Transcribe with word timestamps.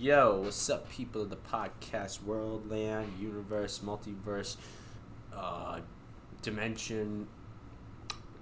Yo, 0.00 0.42
what's 0.44 0.70
up, 0.70 0.88
people 0.88 1.22
of 1.22 1.28
the 1.28 1.34
podcast 1.34 2.22
world, 2.22 2.70
land, 2.70 3.14
universe, 3.18 3.80
multiverse, 3.84 4.56
uh, 5.34 5.80
dimension, 6.40 7.26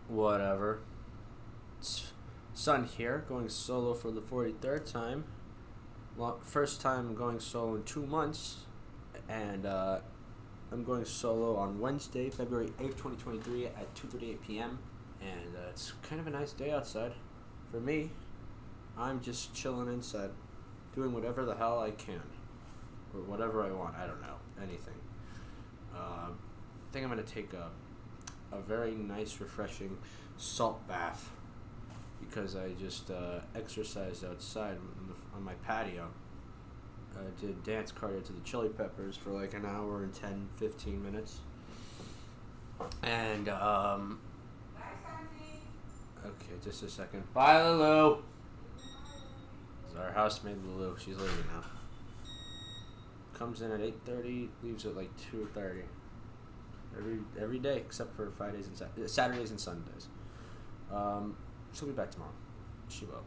whatever. 0.06 0.80
It's 1.78 2.12
Sun 2.52 2.84
here, 2.84 3.24
going 3.26 3.48
solo 3.48 3.94
for 3.94 4.10
the 4.10 4.20
43rd 4.20 4.92
time. 4.92 5.24
First 6.42 6.82
time 6.82 7.14
going 7.14 7.40
solo 7.40 7.76
in 7.76 7.84
two 7.84 8.04
months, 8.04 8.66
and 9.26 9.64
uh, 9.64 10.00
I'm 10.70 10.84
going 10.84 11.06
solo 11.06 11.56
on 11.56 11.80
Wednesday, 11.80 12.28
February 12.28 12.66
8th, 12.78 12.98
2023 12.98 13.68
at 13.68 13.94
2.38 13.94 14.42
p.m. 14.46 14.78
And 15.22 15.56
uh, 15.56 15.70
it's 15.70 15.94
kind 16.02 16.20
of 16.20 16.26
a 16.26 16.30
nice 16.30 16.52
day 16.52 16.70
outside. 16.70 17.12
For 17.70 17.80
me, 17.80 18.10
I'm 18.98 19.22
just 19.22 19.54
chilling 19.54 19.88
inside 19.88 20.32
doing 20.96 21.12
whatever 21.12 21.44
the 21.44 21.54
hell 21.54 21.78
I 21.78 21.92
can, 21.92 22.22
or 23.14 23.20
whatever 23.20 23.62
I 23.62 23.70
want. 23.70 23.94
I 23.96 24.06
don't 24.06 24.20
know 24.20 24.36
anything. 24.60 24.98
Uh, 25.94 26.30
I 26.30 26.92
think 26.92 27.04
I'm 27.04 27.10
gonna 27.10 27.22
take 27.22 27.52
a 27.52 27.68
a 28.52 28.60
very 28.60 28.92
nice, 28.92 29.40
refreshing 29.40 29.96
salt 30.36 30.86
bath 30.88 31.30
because 32.20 32.56
I 32.56 32.70
just 32.80 33.10
uh, 33.10 33.40
exercised 33.54 34.24
outside 34.24 34.76
on, 34.76 35.08
the, 35.08 35.36
on 35.36 35.44
my 35.44 35.54
patio. 35.66 36.08
I 37.14 37.40
did 37.40 37.62
dance 37.64 37.92
cardio 37.92 38.22
to 38.26 38.32
the 38.32 38.40
Chili 38.40 38.68
Peppers 38.68 39.16
for 39.16 39.30
like 39.30 39.54
an 39.54 39.64
hour 39.64 40.02
and 40.02 40.12
10, 40.12 40.48
15 40.56 41.02
minutes. 41.02 41.38
And, 43.02 43.48
um, 43.48 44.20
okay, 46.22 46.52
just 46.62 46.82
a 46.82 46.90
second. 46.90 47.22
Bye, 47.32 47.62
Lulu. 47.70 48.18
Our 49.98 50.12
housemaid 50.12 50.56
Lulu. 50.64 50.96
She's 50.98 51.16
leaving 51.16 51.46
now. 51.52 51.62
Comes 53.34 53.60
in 53.62 53.70
at 53.70 53.80
eight 53.80 53.98
thirty, 54.04 54.48
leaves 54.62 54.84
at 54.86 54.96
like 54.96 55.10
two 55.16 55.48
thirty. 55.54 55.82
Every 56.96 57.18
every 57.38 57.58
day 57.58 57.76
except 57.76 58.14
for 58.16 58.30
Fridays 58.30 58.66
and 58.66 58.76
Sat- 58.76 58.90
Saturdays 59.10 59.50
and 59.50 59.60
Sundays. 59.60 60.08
Um, 60.92 61.36
she'll 61.72 61.88
be 61.88 61.94
back 61.94 62.10
tomorrow. 62.10 62.32
She 62.88 63.04
will. 63.04 63.24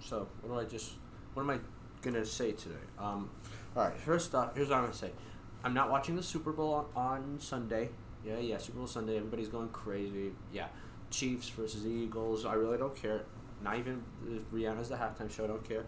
So 0.00 0.28
what 0.42 0.54
do 0.54 0.60
I 0.60 0.64
just? 0.70 0.92
What 1.34 1.42
am 1.42 1.50
I 1.50 1.58
gonna 2.02 2.24
say 2.24 2.52
today? 2.52 2.74
Um, 2.98 3.30
all 3.76 3.84
right. 3.84 3.96
First 3.98 4.34
off, 4.34 4.54
here's 4.54 4.68
what 4.68 4.76
I'm 4.76 4.84
gonna 4.84 4.94
say. 4.94 5.10
I'm 5.64 5.74
not 5.74 5.90
watching 5.90 6.16
the 6.16 6.22
Super 6.22 6.52
Bowl 6.52 6.74
on, 6.74 6.86
on 6.94 7.40
Sunday. 7.40 7.90
Yeah, 8.24 8.38
yeah, 8.38 8.58
Super 8.58 8.78
Bowl 8.78 8.86
Sunday. 8.86 9.16
Everybody's 9.16 9.48
going 9.48 9.68
crazy. 9.70 10.32
Yeah, 10.52 10.66
Chiefs 11.10 11.48
versus 11.48 11.86
Eagles. 11.86 12.44
I 12.44 12.54
really 12.54 12.78
don't 12.78 12.94
care. 12.94 13.22
Not 13.62 13.78
even 13.78 14.02
if 14.28 14.42
Rihanna's 14.50 14.88
the 14.88 14.96
halftime 14.96 15.30
show. 15.30 15.46
Don't 15.46 15.66
care. 15.66 15.84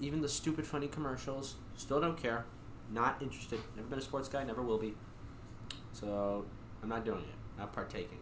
Even 0.00 0.20
the 0.20 0.28
stupid, 0.28 0.66
funny 0.66 0.88
commercials. 0.88 1.56
Still 1.76 2.00
don't 2.00 2.20
care. 2.20 2.44
Not 2.92 3.20
interested. 3.20 3.60
Never 3.76 3.88
been 3.88 3.98
a 3.98 4.02
sports 4.02 4.28
guy. 4.28 4.44
Never 4.44 4.62
will 4.62 4.78
be. 4.78 4.94
So 5.92 6.44
I'm 6.82 6.88
not 6.88 7.04
doing 7.04 7.20
it. 7.22 7.58
Not 7.58 7.72
partaking. 7.72 8.18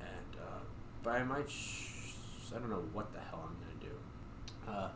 And 0.00 0.40
uh, 0.40 0.60
but 1.02 1.10
I 1.10 1.24
might. 1.24 1.48
Sh- 1.48 2.52
I 2.54 2.58
don't 2.58 2.70
know 2.70 2.82
what 2.92 3.12
the 3.12 3.20
hell 3.20 3.46
I'm 3.46 3.56
gonna 3.60 3.92
do. 3.92 4.70
Uh, 4.70 4.88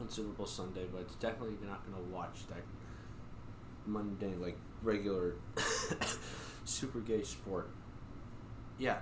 on 0.00 0.08
Super 0.08 0.30
Bowl 0.30 0.46
Sunday, 0.46 0.86
but 0.92 1.02
it's 1.02 1.14
definitely 1.16 1.56
not 1.66 1.84
gonna 1.84 2.02
watch 2.04 2.46
that 2.48 2.62
Monday 3.86 4.34
like 4.36 4.56
regular 4.82 5.34
super 6.64 7.00
gay 7.00 7.22
sport. 7.22 7.70
Yeah, 8.78 8.98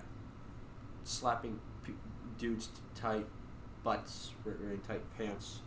slapping 1.04 1.60
dudes 2.38 2.68
tight 2.94 3.26
butts, 3.84 4.32
wearing 4.44 4.80
tight 4.80 5.02
pants, 5.16 5.60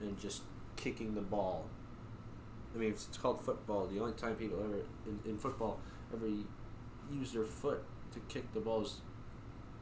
and 0.00 0.18
just 0.20 0.42
kicking 0.76 1.14
the 1.14 1.20
ball. 1.20 1.66
I 2.74 2.78
mean, 2.78 2.90
it's 2.90 3.08
called 3.16 3.40
football. 3.42 3.86
The 3.86 4.00
only 4.00 4.12
time 4.12 4.36
people 4.36 4.58
ever 4.62 4.80
in, 5.06 5.30
in 5.30 5.38
football 5.38 5.80
ever 6.12 6.28
use 7.10 7.32
their 7.32 7.44
foot 7.44 7.82
to 8.12 8.20
kick 8.28 8.52
the 8.52 8.60
balls 8.60 9.00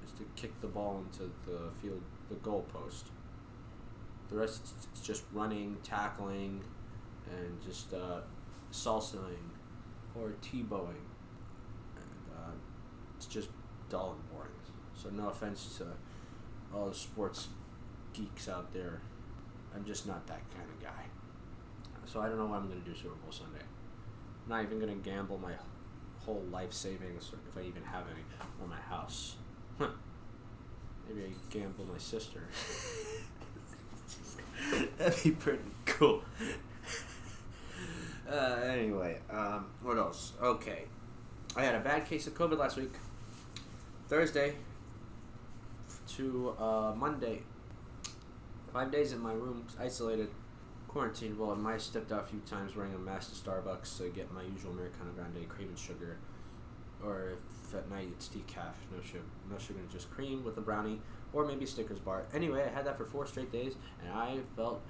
is 0.05 0.13
to 0.13 0.25
kick 0.37 0.61
the 0.61 0.67
ball 0.67 1.05
into 1.05 1.31
the 1.47 1.71
field, 1.83 2.03
the 2.29 2.37
goal 2.37 2.65
post. 2.73 3.09
The 4.31 4.37
rest 4.37 4.75
it's 4.93 5.07
just 5.07 5.25
running, 5.33 5.77
tackling, 5.83 6.63
and 7.31 7.63
just 7.63 7.93
uh, 7.93 8.21
salsaing 8.73 9.51
or 10.15 10.33
t-bowing. 10.41 11.05
And 11.97 12.37
uh, 12.37 12.53
it's 13.17 13.27
just 13.27 13.49
dull 13.89 14.13
and 14.13 14.31
boring. 14.31 14.51
So 14.97 15.11
no 15.11 15.29
offense 15.29 15.77
to 15.79 15.87
all 16.73 16.89
the 16.89 16.95
sports 16.95 17.49
geeks 18.13 18.49
out 18.49 18.73
there. 18.73 19.01
I'm 19.75 19.85
just 19.85 20.07
not 20.07 20.27
that 20.29 20.41
kind 20.55 20.69
of 20.69 20.83
guy. 20.83 21.05
So 22.07 22.21
I 22.21 22.29
don't 22.29 22.39
know 22.39 22.47
what 22.47 22.59
I'm 22.61 22.69
going 22.69 22.81
to 22.83 22.89
do 22.89 22.97
Super 22.97 23.15
Bowl 23.17 23.33
Sunday. 23.33 23.65
I'm 24.45 24.49
not 24.49 24.63
even 24.63 24.79
going 24.79 24.93
to 24.93 25.11
gamble 25.11 25.39
my 25.39 25.53
whole 26.25 26.45
life 26.51 26.73
savings, 26.73 27.31
or 27.33 27.39
if 27.49 27.57
I 27.57 27.67
even 27.67 27.83
have 27.83 28.05
any, 28.11 28.21
on 28.63 28.69
my 28.69 28.81
house. 28.81 29.37
Huh. 29.79 29.89
Maybe 31.09 31.27
I 31.27 31.33
gamble 31.53 31.87
my 31.91 31.99
sister. 31.99 32.41
That'd 34.99 35.23
be 35.23 35.31
pretty 35.33 35.63
cool. 35.87 36.23
uh, 38.31 38.61
anyway, 38.65 39.19
um, 39.31 39.67
what 39.83 39.99
else? 39.99 40.33
Okay. 40.41 40.85
I 41.57 41.65
had 41.65 41.75
a 41.75 41.81
bad 41.81 42.07
case 42.07 42.27
of 42.27 42.35
COVID 42.35 42.59
last 42.59 42.77
week. 42.77 42.93
Thursday 44.09 44.55
to 46.17 46.55
uh, 46.59 46.93
Monday. 46.97 47.43
Five 48.73 48.91
days 48.91 49.13
in 49.13 49.21
my 49.21 49.33
room, 49.33 49.67
isolated, 49.81 50.29
quarantined. 50.89 51.39
Well, 51.39 51.51
I 51.51 51.55
might 51.55 51.73
have 51.73 51.83
stepped 51.83 52.13
out 52.13 52.25
a 52.25 52.27
few 52.27 52.41
times 52.41 52.77
wearing 52.77 52.95
a 52.95 52.99
mask 52.99 53.31
to 53.31 53.37
Starbucks 53.37 53.99
to 53.99 54.09
get 54.09 54.33
my 54.33 54.43
usual 54.43 54.73
Americano 54.73 55.11
Grande 55.15 55.49
cream 55.49 55.69
and 55.69 55.79
sugar. 55.79 56.19
Or 57.05 57.35
if 57.65 57.75
at 57.75 57.91
night 57.91 58.09
it's 58.13 58.29
decaf, 58.29 58.75
no 58.95 59.03
sugar, 59.03 59.25
no 59.51 59.59
sugar, 59.59 59.81
just 59.93 60.11
cream 60.11 60.45
with 60.45 60.57
a 60.57 60.61
brownie, 60.61 61.01
or 61.33 61.45
maybe 61.45 61.67
Snickers 61.67 61.99
bar. 61.99 62.25
Anyway, 62.33 62.63
I 62.63 62.75
had 62.75 62.87
that 62.87 62.97
for 62.97 63.05
four 63.05 63.27
straight 63.27 63.53
days, 63.53 63.75
and 64.03 64.13
I 64.13 64.39
felt 64.57 64.83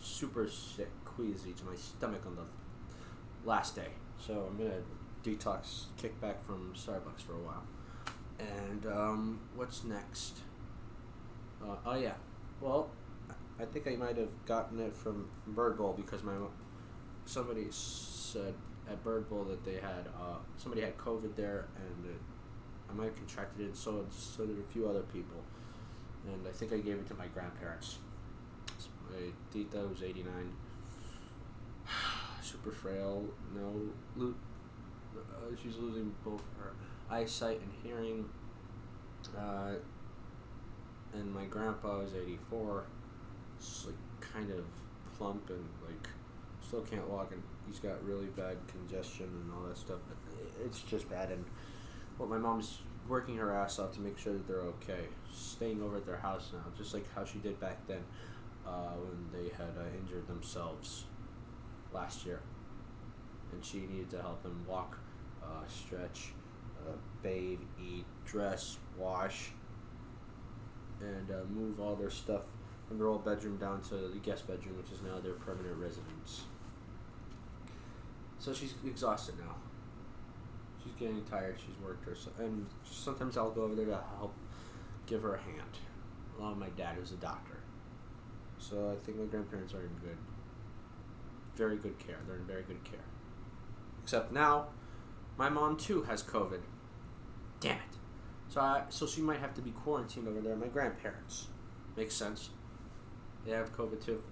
super 0.00 0.48
sick, 0.48 0.90
queasy 1.04 1.52
to 1.52 1.64
my 1.64 1.76
stomach 1.76 2.22
on 2.26 2.36
the 2.36 3.48
last 3.48 3.76
day. 3.76 3.88
So 4.18 4.48
I'm 4.50 4.58
gonna 4.58 4.80
detox, 5.22 5.84
kick 5.96 6.20
back 6.20 6.44
from 6.44 6.72
Starbucks 6.74 7.22
for 7.26 7.34
a 7.34 7.38
while. 7.38 7.64
And 8.38 8.86
um, 8.86 9.40
what's 9.54 9.84
next? 9.84 10.40
Uh, 11.62 11.76
oh 11.86 11.94
yeah, 11.94 12.14
well, 12.60 12.90
I 13.60 13.64
think 13.64 13.86
I 13.86 13.96
might 13.96 14.16
have 14.16 14.30
gotten 14.46 14.80
it 14.80 14.96
from 14.96 15.28
Bird 15.46 15.76
Bowl 15.76 15.92
because 15.92 16.22
my 16.22 16.32
somebody 17.26 17.66
said 17.70 18.54
at 18.88 19.02
Bird 19.04 19.28
Bowl 19.28 19.44
that 19.44 19.64
they 19.64 19.74
had 19.74 20.08
uh, 20.18 20.38
somebody 20.56 20.82
had 20.82 20.96
COVID 20.96 21.36
there, 21.36 21.68
and 21.76 22.06
uh, 22.06 22.90
I 22.90 22.94
might 22.94 23.04
have 23.06 23.16
contracted 23.16 23.68
it. 23.68 23.76
So 23.76 24.06
so 24.10 24.46
did 24.46 24.58
a 24.58 24.72
few 24.72 24.88
other 24.88 25.02
people, 25.02 25.42
and 26.26 26.46
I 26.46 26.52
think 26.52 26.72
I 26.72 26.78
gave 26.78 26.94
it 26.96 27.06
to 27.08 27.14
my 27.14 27.26
grandparents. 27.26 27.98
My 29.10 29.18
tita 29.52 29.78
was 29.86 30.02
eighty 30.02 30.22
nine. 30.22 30.52
Super 32.42 32.70
frail, 32.70 33.24
no, 33.54 33.74
lo- 34.16 34.34
uh, 35.16 35.54
she's 35.62 35.76
losing 35.76 36.14
both 36.24 36.42
her 36.58 36.72
eyesight 37.10 37.60
and 37.60 37.70
hearing. 37.82 38.24
Uh, 39.36 39.72
and 41.14 41.34
my 41.34 41.44
grandpa 41.44 41.98
was 41.98 42.14
84, 42.14 42.84
just 43.58 43.86
like 43.86 43.94
kind 44.20 44.50
of 44.50 44.64
plump 45.16 45.50
and 45.50 45.64
like 45.86 46.08
still 46.66 46.82
can't 46.82 47.08
walk, 47.08 47.32
and 47.32 47.42
he's 47.66 47.78
got 47.80 48.02
really 48.04 48.26
bad 48.26 48.56
congestion 48.68 49.26
and 49.26 49.52
all 49.52 49.68
that 49.68 49.76
stuff. 49.76 49.98
It's 50.64 50.82
just 50.82 51.08
bad, 51.10 51.30
and 51.30 51.44
well, 52.18 52.28
my 52.28 52.38
mom's 52.38 52.78
working 53.08 53.36
her 53.36 53.52
ass 53.54 53.78
off 53.78 53.92
to 53.92 54.00
make 54.00 54.18
sure 54.18 54.32
that 54.32 54.46
they're 54.46 54.60
okay, 54.60 55.08
staying 55.34 55.82
over 55.82 55.96
at 55.96 56.06
their 56.06 56.18
house 56.18 56.50
now, 56.52 56.64
just 56.76 56.94
like 56.94 57.04
how 57.14 57.24
she 57.24 57.38
did 57.38 57.58
back 57.58 57.86
then 57.88 58.04
uh, 58.66 58.92
when 58.94 59.26
they 59.32 59.48
had 59.56 59.74
uh, 59.76 59.98
injured 60.00 60.26
themselves 60.28 61.04
last 61.92 62.24
year, 62.24 62.40
and 63.52 63.64
she 63.64 63.78
needed 63.78 64.10
to 64.10 64.20
help 64.20 64.42
them 64.42 64.64
walk, 64.68 64.98
uh, 65.42 65.66
stretch, 65.66 66.32
uh, 66.86 66.92
bathe, 67.22 67.58
eat, 67.82 68.04
dress, 68.24 68.78
wash, 68.96 69.50
and 71.00 71.30
uh, 71.30 71.44
move 71.50 71.80
all 71.80 71.96
their 71.96 72.10
stuff 72.10 72.42
from 72.86 72.98
their 72.98 73.08
old 73.08 73.24
bedroom 73.24 73.56
down 73.56 73.80
to 73.82 73.94
the 73.94 74.18
guest 74.18 74.46
bedroom, 74.46 74.76
which 74.76 74.92
is 74.92 75.02
now 75.02 75.20
their 75.20 75.34
permanent 75.34 75.76
residence. 75.76 76.42
So 78.38 78.52
she's 78.52 78.74
exhausted 78.84 79.36
now. 79.38 79.56
She's 80.82 80.94
getting 80.94 81.22
tired. 81.24 81.56
She's 81.58 81.76
worked 81.84 82.04
her, 82.06 82.16
and 82.42 82.66
sometimes 82.84 83.36
I'll 83.36 83.50
go 83.50 83.62
over 83.62 83.74
there 83.74 83.86
to 83.86 84.00
help 84.18 84.34
give 85.06 85.22
her 85.22 85.34
a 85.34 85.40
hand, 85.40 85.78
along 86.38 86.58
with 86.58 86.68
my 86.68 86.82
dad, 86.82 86.96
who's 86.98 87.12
a 87.12 87.16
doctor. 87.16 87.58
So 88.58 88.90
I 88.90 89.04
think 89.04 89.18
my 89.18 89.26
grandparents 89.26 89.74
are 89.74 89.82
in 89.82 89.94
good, 90.00 90.16
very 91.54 91.76
good 91.76 91.98
care. 91.98 92.16
They're 92.26 92.36
in 92.36 92.44
very 92.44 92.62
good 92.62 92.82
care. 92.84 93.04
Except 94.02 94.32
now, 94.32 94.68
my 95.36 95.48
mom 95.48 95.76
too 95.76 96.02
has 96.02 96.22
COVID. 96.22 96.60
Damn 97.60 97.76
it. 97.76 97.99
So 98.50 98.60
I, 98.60 98.82
so 98.88 99.06
she 99.06 99.20
might 99.20 99.38
have 99.38 99.54
to 99.54 99.62
be 99.62 99.70
quarantined 99.70 100.26
over 100.26 100.40
there. 100.40 100.56
My 100.56 100.66
grandparents. 100.66 101.46
Makes 101.96 102.14
sense. 102.14 102.50
They 103.46 103.52
have 103.52 103.74
COVID 103.76 104.04
too. 104.04 104.22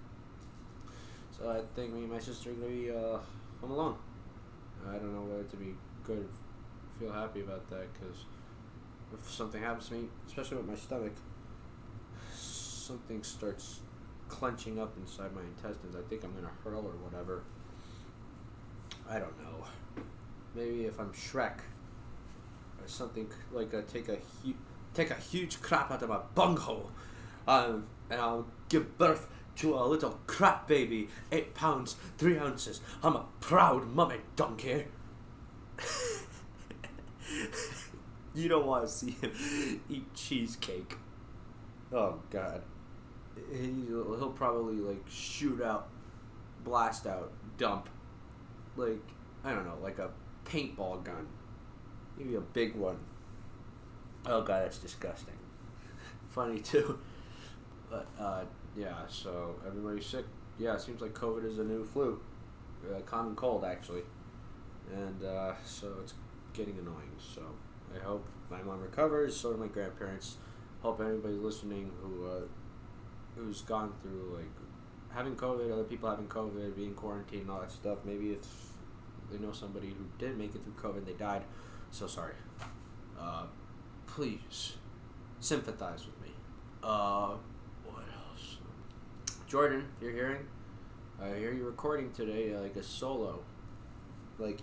So 1.37 1.49
I 1.49 1.61
think 1.73 1.93
me 1.93 2.01
and 2.01 2.11
my 2.11 2.19
sister 2.19 2.49
are 2.51 2.53
gonna 2.53 2.67
be 2.67 2.91
uh, 2.91 3.17
home 3.61 3.71
alone. 3.71 3.95
I 4.87 4.93
don't 4.93 5.13
know 5.13 5.21
whether 5.21 5.43
to 5.43 5.55
be 5.55 5.73
good, 6.03 6.27
feel 6.99 7.11
happy 7.11 7.41
about 7.41 7.69
that, 7.69 7.87
because 7.93 8.25
if 9.13 9.29
something 9.29 9.61
happens 9.61 9.89
to 9.89 9.95
me, 9.95 10.07
especially 10.27 10.57
with 10.57 10.67
my 10.67 10.75
stomach, 10.75 11.13
something 12.33 13.23
starts 13.23 13.79
clenching 14.27 14.79
up 14.79 14.95
inside 14.97 15.33
my 15.33 15.41
intestines. 15.41 15.95
I 15.95 16.01
think 16.09 16.23
I'm 16.23 16.33
gonna 16.33 16.51
hurl 16.63 16.85
or 16.85 17.09
whatever. 17.09 17.43
I 19.09 19.19
don't 19.19 19.37
know. 19.41 19.65
Maybe 20.55 20.85
if 20.85 20.99
I'm 20.99 21.11
Shrek 21.13 21.59
something 22.89 23.29
like 23.51 23.73
a, 23.73 23.81
take 23.83 24.09
a 24.09 24.17
hu- 24.43 24.55
take 24.93 25.11
a 25.11 25.15
huge 25.15 25.61
crap 25.61 25.91
out 25.91 26.01
of 26.01 26.09
my 26.09 26.19
bunghole, 26.35 26.91
um, 27.47 27.87
and 28.09 28.19
I'll 28.19 28.47
give 28.69 28.97
birth 28.97 29.27
to 29.57 29.75
a 29.75 29.85
little 29.85 30.19
crap 30.27 30.67
baby, 30.67 31.09
eight 31.31 31.53
pounds 31.53 31.95
three 32.17 32.37
ounces. 32.37 32.81
I'm 33.03 33.15
a 33.15 33.25
proud 33.39 33.87
mummy 33.93 34.17
donkey. 34.35 34.85
you 38.33 38.47
don't 38.47 38.65
want 38.65 38.85
to 38.87 38.91
see 38.91 39.11
him 39.11 39.31
eat 39.89 40.13
cheesecake. 40.13 40.95
Oh 41.91 42.19
God, 42.29 42.61
he, 43.51 43.85
he'll 43.87 44.33
probably 44.35 44.75
like 44.75 45.03
shoot 45.09 45.61
out, 45.61 45.89
blast 46.63 47.07
out, 47.07 47.31
dump, 47.57 47.89
like 48.75 49.01
I 49.43 49.53
don't 49.53 49.65
know, 49.65 49.77
like 49.81 49.99
a 49.99 50.09
paintball 50.45 51.03
gun, 51.03 51.27
maybe 52.19 52.35
a 52.35 52.41
big 52.41 52.75
one. 52.75 52.97
Oh 54.25 54.41
God, 54.41 54.63
that's 54.63 54.77
disgusting. 54.77 55.35
Funny 56.29 56.59
too, 56.59 56.99
but 57.89 58.07
uh, 58.19 58.43
yeah. 58.75 59.07
So 59.07 59.55
everybody's 59.65 60.05
sick. 60.05 60.25
Yeah, 60.57 60.75
it 60.75 60.81
seems 60.81 61.01
like 61.01 61.13
COVID 61.13 61.45
is 61.45 61.57
a 61.57 61.63
new 61.63 61.85
flu, 61.85 62.19
uh, 62.93 62.99
common 63.01 63.35
cold 63.35 63.63
actually, 63.63 64.03
and 64.93 65.23
uh, 65.23 65.53
so 65.63 65.93
it's 66.03 66.13
getting 66.53 66.77
annoying. 66.77 67.11
So 67.17 67.41
I 67.95 68.03
hope 68.03 68.27
my 68.51 68.61
mom 68.61 68.81
recovers. 68.81 69.35
So 69.35 69.53
do 69.53 69.57
my 69.57 69.67
grandparents. 69.67 70.37
Hope 70.81 71.01
anybody 71.01 71.35
listening 71.35 71.91
who 72.01 72.27
uh, 72.27 72.41
who's 73.35 73.61
gone 73.61 73.93
through 74.01 74.35
like 74.37 74.51
having 75.09 75.35
COVID, 75.35 75.71
other 75.71 75.83
people 75.83 76.09
having 76.09 76.27
COVID, 76.27 76.75
being 76.75 76.93
quarantined, 76.93 77.49
all 77.49 77.61
that 77.61 77.71
stuff. 77.71 77.99
Maybe 78.05 78.31
if 78.31 78.45
they 79.31 79.37
know 79.39 79.51
somebody 79.51 79.87
who 79.87 80.05
did 80.17 80.37
make 80.37 80.53
it 80.55 80.61
through 80.63 80.91
COVID, 80.91 81.05
they 81.05 81.13
died. 81.13 81.43
So 81.91 82.07
sorry. 82.07 82.33
Uh, 83.19 83.43
please 84.07 84.77
sympathize 85.39 86.05
with 86.05 86.21
me. 86.21 86.33
Uh, 86.83 87.31
what 87.85 88.03
else? 88.31 88.57
Jordan, 89.47 89.87
you're 90.01 90.11
hearing? 90.11 90.45
I 91.21 91.29
hear 91.37 91.51
you 91.51 91.65
recording 91.65 92.11
today, 92.11 92.53
uh, 92.53 92.61
like 92.61 92.75
a 92.77 92.83
solo, 92.83 93.39
like, 94.37 94.59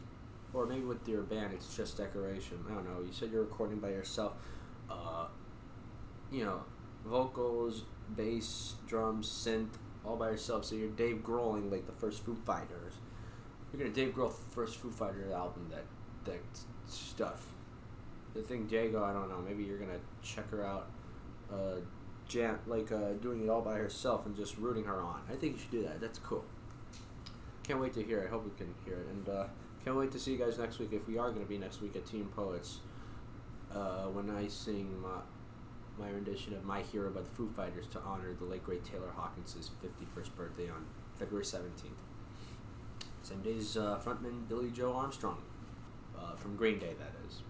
or 0.55 0.67
maybe 0.67 0.83
with 0.85 1.07
your 1.07 1.23
band. 1.23 1.53
It's 1.53 1.77
just 1.77 1.99
decoration. 1.99 2.65
I 2.71 2.75
don't 2.75 2.85
know. 2.85 3.05
You 3.05 3.13
said 3.13 3.31
you're 3.31 3.43
recording 3.43 3.79
by 3.79 3.91
yourself. 3.91 4.33
Uh, 4.91 5.27
you 6.31 6.45
know, 6.45 6.63
vocals, 7.05 7.83
bass, 8.17 8.75
drums, 8.87 9.29
synth, 9.29 9.75
all 10.05 10.17
by 10.17 10.31
yourself. 10.31 10.65
So 10.65 10.77
you're 10.77 10.89
Dave 10.89 11.23
Grohling 11.23 11.71
like 11.71 11.87
the 11.87 11.93
first 11.93 12.25
Foo 12.25 12.37
Fighters. 12.47 12.95
You're 13.73 13.83
gonna 13.83 13.95
Dave 13.95 14.15
Grohl 14.15 14.33
first 14.51 14.77
Foo 14.77 14.91
Fighter 14.91 15.31
album 15.35 15.69
that 15.71 15.85
that 16.27 16.41
stuff. 16.89 17.47
The 18.35 18.43
thing 18.43 18.69
Jago, 18.71 19.03
I 19.03 19.13
don't 19.13 19.29
know. 19.29 19.43
Maybe 19.47 19.65
you're 19.65 19.79
gonna 19.79 20.01
check 20.23 20.51
her 20.51 20.65
out, 20.65 20.89
uh, 21.53 21.77
jam 22.29 22.59
like 22.67 22.93
uh, 22.93 23.13
doing 23.23 23.43
it 23.45 23.49
all 23.49 23.63
by 23.63 23.75
herself 23.75 24.27
and 24.27 24.37
just 24.37 24.59
rooting 24.59 24.85
her 24.85 25.01
on. 25.01 25.23
I 25.31 25.35
think 25.35 25.55
you 25.55 25.59
should 25.61 25.71
do 25.71 25.83
that. 25.85 26.01
That's 26.01 26.19
cool. 26.19 26.45
Can't 27.63 27.81
wait 27.81 27.95
to 27.95 28.03
hear 28.03 28.21
it. 28.21 28.27
I 28.27 28.31
hope 28.31 28.45
we 28.45 28.51
can 28.57 28.75
hear 28.85 28.95
it, 28.95 29.07
and 29.11 29.29
uh, 29.29 29.45
can't 29.85 29.97
wait 29.97 30.13
to 30.13 30.19
see 30.19 30.33
you 30.33 30.39
guys 30.39 30.59
next 30.59 30.79
week. 30.79 30.91
If 30.93 31.09
we 31.09 31.19
are 31.19 31.31
gonna 31.31 31.47
be 31.47 31.59
next 31.59 31.81
week 31.81 31.97
at 31.97 32.05
Team 32.07 32.31
Poets, 32.37 32.81
uh, 33.75 34.05
when 34.05 34.31
I 34.31 34.49
sing 34.49 35.01
my 35.01 35.21
my 35.99 36.11
rendition 36.11 36.55
of 36.55 36.65
My 36.65 36.83
Hero 36.83 37.11
by 37.11 37.23
the 37.23 37.31
Foo 37.31 37.49
Fighters 37.57 37.87
to 37.89 38.01
honor 38.01 38.35
the 38.35 38.45
late 38.45 38.65
great 38.65 38.85
Taylor 38.85 39.11
Hawkins' 39.15 39.71
51st 39.83 40.37
birthday 40.37 40.69
on 40.69 40.85
February 41.15 41.45
17th. 41.45 41.63
Same 43.23 43.41
day 43.43 43.57
as 43.57 43.77
uh, 43.77 43.99
frontman 44.05 44.47
Billie 44.49 44.71
Joe 44.71 44.93
Armstrong, 44.93 45.43
uh, 46.21 46.37
from 46.37 46.57
Green 46.57 46.79
Day, 46.79 46.95
that 46.99 47.13
is. 47.27 47.43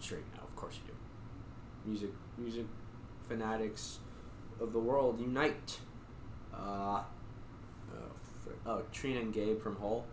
Sure 0.00 0.18
you 0.18 0.24
know, 0.36 0.42
of 0.42 0.54
course 0.56 0.74
you 0.76 0.92
do. 0.92 1.88
Music, 1.88 2.10
music 2.38 2.66
fanatics 3.28 3.98
of 4.60 4.72
the 4.72 4.78
world, 4.78 5.20
unite! 5.20 5.78
Uh, 6.52 7.02
oh, 7.92 8.52
oh, 8.66 8.82
Trina 8.92 9.20
and 9.20 9.32
Gabe 9.32 9.60
from 9.60 9.76
Hull. 9.76 10.04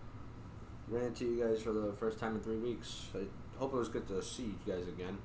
Ran 0.87 1.05
into 1.05 1.25
you 1.25 1.43
guys 1.43 1.61
for 1.61 1.71
the 1.71 1.93
first 1.93 2.19
time 2.19 2.35
in 2.35 2.41
three 2.41 2.57
weeks. 2.57 3.07
I 3.13 3.19
hope 3.59 3.73
it 3.73 3.77
was 3.77 3.89
good 3.89 4.07
to 4.07 4.23
see 4.23 4.43
you 4.43 4.59
guys 4.65 4.87
again. 4.87 5.17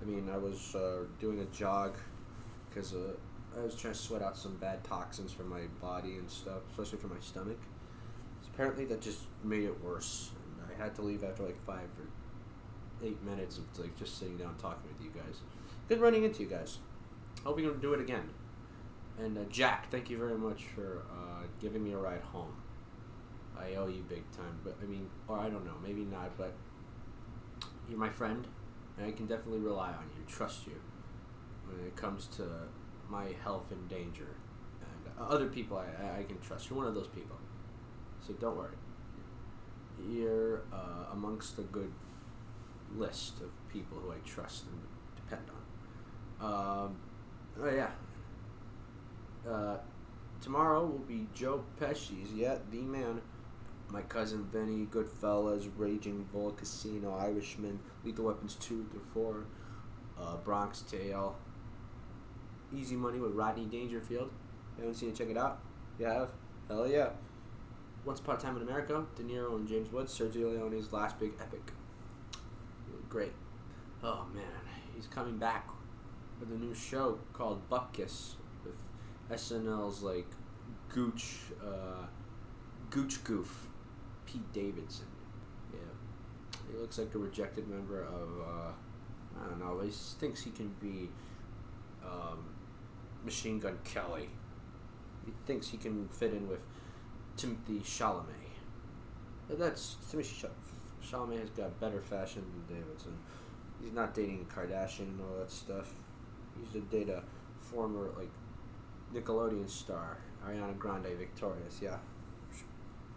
I 0.00 0.04
mean, 0.04 0.28
I 0.32 0.36
was 0.36 0.74
uh, 0.74 1.04
doing 1.20 1.40
a 1.40 1.44
jog 1.46 1.96
because 2.68 2.92
uh, 2.92 3.12
I 3.56 3.64
was 3.64 3.74
trying 3.74 3.94
to 3.94 3.98
sweat 3.98 4.22
out 4.22 4.36
some 4.36 4.56
bad 4.56 4.84
toxins 4.84 5.32
from 5.32 5.48
my 5.48 5.62
body 5.80 6.14
and 6.16 6.30
stuff, 6.30 6.62
especially 6.70 6.98
from 6.98 7.10
my 7.10 7.20
stomach. 7.20 7.58
So 8.42 8.48
apparently, 8.52 8.84
that 8.86 9.00
just 9.00 9.20
made 9.44 9.64
it 9.64 9.82
worse, 9.82 10.30
had 10.78 10.94
to 10.96 11.02
leave 11.02 11.24
after 11.24 11.42
like 11.42 11.64
five 11.66 11.88
or 11.98 13.06
eight 13.06 13.22
minutes 13.22 13.58
of 13.58 13.64
like 13.78 13.96
just 13.96 14.18
sitting 14.18 14.36
down 14.36 14.56
talking 14.56 14.88
with 14.88 15.04
you 15.04 15.10
guys. 15.10 15.40
Good 15.88 16.00
running 16.00 16.24
into 16.24 16.42
you 16.42 16.48
guys. 16.48 16.78
Hope 17.44 17.60
you 17.60 17.70
can 17.70 17.80
do 17.80 17.94
it 17.94 18.00
again. 18.00 18.30
And 19.18 19.38
uh, 19.38 19.42
Jack, 19.50 19.90
thank 19.90 20.10
you 20.10 20.18
very 20.18 20.36
much 20.36 20.64
for 20.64 21.04
uh, 21.10 21.44
giving 21.60 21.82
me 21.82 21.92
a 21.92 21.98
ride 21.98 22.22
home. 22.22 22.54
I 23.58 23.74
owe 23.76 23.86
you 23.86 24.04
big 24.08 24.30
time, 24.32 24.60
but 24.62 24.76
I 24.82 24.86
mean, 24.86 25.08
or 25.28 25.38
I 25.38 25.48
don't 25.48 25.64
know, 25.64 25.76
maybe 25.82 26.02
not, 26.02 26.36
but 26.36 26.52
you're 27.88 27.98
my 27.98 28.10
friend 28.10 28.46
and 28.96 29.06
I 29.06 29.12
can 29.12 29.26
definitely 29.26 29.60
rely 29.60 29.88
on 29.88 30.10
you, 30.16 30.24
trust 30.26 30.66
you 30.66 30.80
when 31.66 31.86
it 31.86 31.96
comes 31.96 32.26
to 32.36 32.44
my 33.08 33.34
health 33.42 33.70
and 33.70 33.88
danger. 33.88 34.36
And 34.80 35.12
uh, 35.18 35.32
other 35.32 35.46
people 35.46 35.78
I, 35.78 36.20
I 36.20 36.22
can 36.24 36.38
trust. 36.40 36.68
You're 36.68 36.78
one 36.78 36.86
of 36.86 36.94
those 36.94 37.08
people. 37.08 37.36
So 38.26 38.32
don't 38.34 38.56
worry. 38.56 38.76
You're 40.10 40.62
uh, 40.72 41.12
amongst 41.12 41.58
a 41.58 41.62
good 41.62 41.92
list 42.94 43.40
of 43.40 43.50
people 43.72 43.98
who 43.98 44.12
I 44.12 44.16
trust 44.24 44.64
and 44.66 44.80
depend 45.16 45.48
on. 45.50 46.84
Um, 46.84 46.96
oh, 47.60 47.70
yeah. 47.70 47.90
Uh, 49.48 49.78
tomorrow 50.40 50.84
will 50.84 50.98
be 50.98 51.26
Joe 51.34 51.64
Pesci's, 51.80 52.32
yeah, 52.34 52.56
the 52.70 52.78
man 52.78 53.20
my 53.90 54.02
cousin 54.02 54.44
Vinny, 54.52 54.86
Goodfellas, 54.86 55.68
Raging 55.76 56.26
Bull, 56.32 56.52
Casino, 56.52 57.14
Irishman, 57.14 57.78
Lethal 58.04 58.26
Weapons 58.26 58.56
2 58.56 58.86
through 58.90 59.00
4, 59.14 59.44
uh, 60.20 60.36
Bronx 60.38 60.80
Tale, 60.82 61.36
Easy 62.74 62.96
Money 62.96 63.18
with 63.18 63.32
Rodney 63.32 63.64
Dangerfield. 63.64 64.30
You 64.76 64.82
haven't 64.82 64.96
seen 64.96 65.10
it? 65.10 65.16
Check 65.16 65.28
it 65.28 65.38
out. 65.38 65.60
You 65.98 66.06
have? 66.06 66.30
Hell 66.68 66.88
yeah. 66.88 67.10
Once 68.06 68.20
Upon 68.20 68.36
a 68.36 68.38
Time 68.38 68.56
in 68.56 68.62
America, 68.62 69.04
De 69.16 69.24
Niro 69.24 69.56
and 69.56 69.66
James 69.66 69.90
Woods, 69.92 70.16
Sergio 70.16 70.52
Leone's 70.52 70.92
last 70.92 71.18
big 71.18 71.32
epic. 71.40 71.72
Great. 73.08 73.32
Oh 74.00 74.24
man, 74.32 74.44
he's 74.94 75.08
coming 75.08 75.38
back 75.38 75.68
with 76.38 76.52
a 76.52 76.54
new 76.54 76.72
show 76.72 77.18
called 77.32 77.68
Bupkis 77.68 78.34
with 78.64 78.76
SNL's 79.28 80.02
like 80.02 80.28
Gooch, 80.88 81.38
uh, 81.60 82.06
Gooch 82.90 83.24
Goof. 83.24 83.66
Pete 84.26 84.52
Davidson. 84.52 85.06
Yeah, 85.72 86.58
he 86.70 86.78
looks 86.78 86.98
like 86.98 87.14
a 87.14 87.18
rejected 87.18 87.68
member 87.68 88.02
of 88.02 88.28
uh, 88.40 88.72
I 89.40 89.48
don't 89.48 89.58
know. 89.58 89.80
He 89.80 89.90
thinks 89.90 90.42
he 90.42 90.50
can 90.50 90.74
be 90.80 91.08
um, 92.04 92.44
Machine 93.24 93.58
Gun 93.58 93.78
Kelly. 93.84 94.28
He 95.24 95.32
thinks 95.46 95.68
he 95.68 95.76
can 95.76 96.08
fit 96.08 96.32
in 96.32 96.48
with 96.48 96.60
Timothy 97.36 97.80
Chalamet. 97.80 98.24
That's 99.50 99.96
Timothy 100.10 100.48
Chalamet 101.04 101.40
has 101.40 101.50
got 101.50 101.78
better 101.80 102.00
fashion 102.00 102.44
than 102.68 102.78
Davidson. 102.78 103.16
He's 103.82 103.92
not 103.92 104.14
dating 104.14 104.46
Kardashian 104.54 105.00
and 105.00 105.20
all 105.20 105.38
that 105.38 105.50
stuff. 105.50 105.92
He's 106.58 106.72
to 106.72 106.80
date 106.80 107.08
a 107.08 107.22
former 107.60 108.10
like 108.16 108.30
Nickelodeon 109.14 109.68
star, 109.68 110.18
Ariana 110.44 110.76
Grande 110.78 111.16
Victorious. 111.18 111.78
Yeah, 111.82 111.98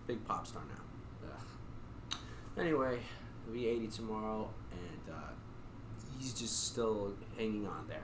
big 0.06 0.24
pop 0.26 0.46
star 0.46 0.62
now. 0.68 0.84
Anyway, 2.58 3.00
he'll 3.46 3.54
be 3.54 3.68
80 3.68 3.88
tomorrow, 3.88 4.50
and 4.72 5.16
uh, 5.16 5.32
he's 6.18 6.34
just 6.34 6.68
still 6.68 7.14
hanging 7.38 7.66
on 7.66 7.86
there. 7.88 8.04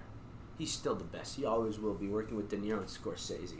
He's 0.57 0.71
still 0.71 0.95
the 0.95 1.03
best. 1.03 1.35
He 1.35 1.43
always 1.43 1.77
will 1.77 1.93
be, 1.93 2.07
working 2.07 2.37
with 2.37 2.47
De 2.47 2.55
Niro 2.55 2.77
and 2.77 2.87
Scorsese. 2.87 3.59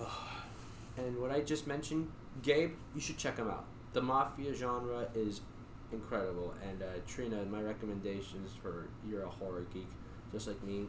Oh. 0.00 0.38
And 0.98 1.18
what 1.18 1.30
I 1.30 1.40
just 1.40 1.66
mentioned, 1.66 2.10
Gabe, 2.42 2.72
you 2.94 3.00
should 3.00 3.18
check 3.18 3.36
him 3.36 3.48
out. 3.48 3.64
The 3.92 4.02
mafia 4.02 4.54
genre 4.54 5.06
is 5.14 5.40
incredible, 5.92 6.54
and 6.68 6.82
uh, 6.82 6.86
Trina, 7.06 7.44
my 7.44 7.62
recommendations 7.62 8.52
for 8.60 8.88
you're 9.08 9.22
a 9.22 9.28
horror 9.28 9.66
geek, 9.72 9.88
just 10.32 10.46
like 10.46 10.62
me. 10.62 10.86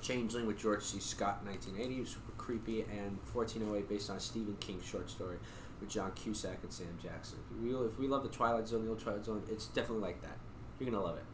Changeling 0.00 0.46
with 0.46 0.58
George 0.58 0.82
C. 0.82 0.98
Scott, 0.98 1.44
1980, 1.44 2.06
super 2.06 2.32
creepy, 2.38 2.82
and 2.82 3.18
1408, 3.34 3.86
based 3.86 4.08
on 4.08 4.16
a 4.16 4.20
Stephen 4.20 4.56
King 4.58 4.80
short 4.82 5.10
story 5.10 5.36
with 5.78 5.90
John 5.90 6.12
Cusack 6.12 6.62
and 6.62 6.72
Sam 6.72 6.98
Jackson. 7.02 7.38
If 7.50 7.62
we, 7.62 7.74
if 7.86 7.98
we 7.98 8.08
love 8.08 8.22
the 8.22 8.30
Twilight 8.30 8.66
Zone, 8.66 8.84
the 8.84 8.90
old 8.90 9.00
Twilight 9.00 9.26
Zone, 9.26 9.42
it's 9.50 9.66
definitely 9.66 10.02
like 10.02 10.22
that. 10.22 10.38
You're 10.78 10.90
gonna 10.90 11.04
love 11.04 11.18
it. 11.18 11.24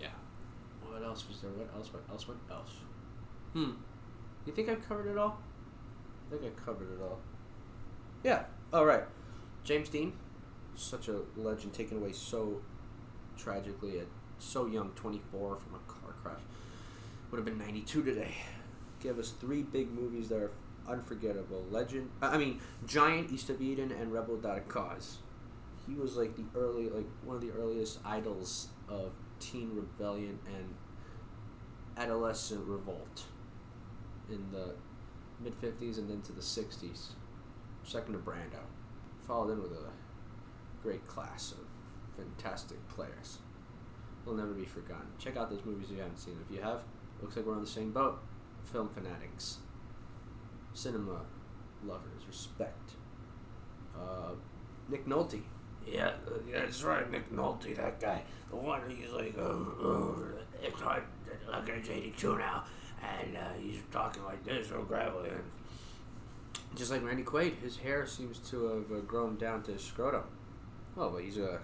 Yeah. 0.00 0.10
What 0.86 1.02
else 1.02 1.26
was 1.26 1.40
there? 1.40 1.50
What 1.50 1.68
else? 1.74 1.92
What 1.92 2.04
else? 2.08 2.28
What 2.28 2.36
else? 2.48 2.70
Hmm. 3.54 3.72
You 4.46 4.52
think 4.52 4.68
I've 4.68 4.86
covered 4.88 5.10
it 5.10 5.18
all? 5.18 5.40
I 6.32 6.36
think 6.38 6.54
I 6.56 6.64
covered 6.64 6.92
it 6.92 7.02
all. 7.02 7.18
Yeah. 8.22 8.44
All 8.72 8.86
right. 8.86 9.04
James 9.64 9.88
Dean, 9.88 10.12
such 10.74 11.08
a 11.08 11.20
legend, 11.36 11.74
taken 11.74 11.98
away 11.98 12.12
so 12.12 12.62
tragically 13.36 13.98
at 13.98 14.06
so 14.38 14.66
young, 14.66 14.90
24 14.90 15.56
from 15.56 15.74
a 15.74 15.92
car 15.92 16.14
crash. 16.22 16.40
Would 17.30 17.38
have 17.38 17.44
been 17.44 17.58
92 17.58 18.02
today. 18.02 18.34
Give 19.00 19.18
us 19.18 19.30
three 19.30 19.62
big 19.62 19.90
movies 19.92 20.28
that 20.28 20.38
are 20.38 20.50
unforgettable. 20.88 21.64
Legend, 21.70 22.10
I 22.20 22.38
mean, 22.38 22.60
Giant, 22.86 23.30
East 23.30 23.50
of 23.50 23.60
Eden, 23.60 23.92
and 23.92 24.12
Rebel 24.12 24.36
Without 24.36 24.58
a 24.58 24.62
Cause. 24.62 25.18
He 25.86 25.94
was 25.94 26.16
like 26.16 26.36
the 26.36 26.44
early, 26.58 26.88
like 26.88 27.06
one 27.24 27.36
of 27.36 27.42
the 27.42 27.50
earliest 27.50 27.98
idols 28.04 28.68
of 28.88 29.12
teen 29.40 29.70
rebellion 29.74 30.38
and 30.46 30.74
adolescent 31.96 32.64
revolt 32.64 33.24
in 34.30 34.50
the 34.52 34.74
mid 35.42 35.60
50s 35.60 35.98
and 35.98 36.08
then 36.08 36.22
to 36.22 36.32
the 36.32 36.40
60s. 36.40 37.08
Second 37.84 38.12
to 38.12 38.18
Brando. 38.18 38.60
Followed 39.26 39.52
in 39.52 39.62
with 39.62 39.72
a 39.72 39.90
great 40.82 41.06
class 41.06 41.52
of 41.52 41.66
fantastic 42.16 42.78
players. 42.88 43.38
Will 44.24 44.34
never 44.34 44.52
be 44.52 44.64
forgotten. 44.64 45.06
Check 45.18 45.36
out 45.36 45.50
those 45.50 45.64
movies 45.64 45.86
if 45.90 45.96
you 45.96 46.02
haven't 46.02 46.18
seen. 46.18 46.38
If 46.48 46.54
you 46.54 46.62
have, 46.62 46.82
looks 47.20 47.36
like 47.36 47.44
we're 47.44 47.54
on 47.54 47.60
the 47.60 47.66
same 47.66 47.92
boat. 47.92 48.20
Film 48.64 48.88
fanatics. 48.88 49.58
Cinema 50.74 51.22
lovers. 51.84 52.26
Respect. 52.26 52.92
Uh, 53.96 54.32
Nick 54.88 55.06
Nolte. 55.06 55.42
Yeah, 55.86 56.12
uh, 56.26 56.38
that's 56.52 56.82
right, 56.84 57.10
Nick 57.10 57.32
Nolte, 57.32 57.76
that 57.76 58.00
guy. 58.00 58.22
The 58.50 58.56
one 58.56 58.82
he's 58.88 59.10
like, 59.10 59.34
oh, 59.38 60.22
uh, 60.22 60.56
it's 60.62 60.80
hard, 60.80 61.02
look 61.46 61.68
at 61.68 61.90
82 61.90 62.38
now, 62.38 62.64
and 63.02 63.36
uh, 63.36 63.52
he's 63.60 63.80
talking 63.90 64.24
like 64.24 64.44
this, 64.44 64.70
real 64.70 64.84
gravelly. 64.84 65.30
And 65.30 65.42
Just 66.76 66.90
like 66.90 67.04
Randy 67.04 67.22
Quaid, 67.24 67.58
his 67.60 67.76
hair 67.76 68.06
seems 68.06 68.38
to 68.50 68.64
have 68.66 68.98
uh, 68.98 69.00
grown 69.00 69.36
down 69.36 69.62
to 69.64 69.72
his 69.72 69.82
scrotum. 69.82 70.24
Oh, 70.96 71.10
but 71.10 71.22
he's 71.22 71.38
a 71.38 71.60